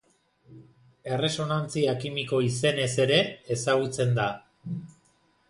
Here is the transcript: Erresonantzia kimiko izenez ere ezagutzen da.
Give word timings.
Erresonantzia 1.17 1.93
kimiko 2.05 2.39
izenez 2.47 2.89
ere 3.05 3.21
ezagutzen 3.59 4.19
da. 4.19 4.27